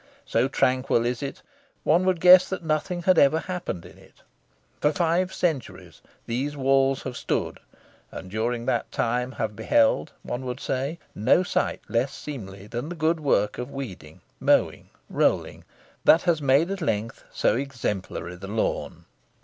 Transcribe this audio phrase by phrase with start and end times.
[0.25, 1.43] So tranquil is it,
[1.83, 4.23] one would guess that nothing had ever happened in it.
[4.79, 7.59] For five centuries these walls have stood,
[8.11, 12.95] and during that time have beheld, one would say, no sight less seemly than the
[12.95, 15.65] good work of weeding, mowing, rolling,
[16.03, 19.05] that has made, at length, so exemplary the lawn.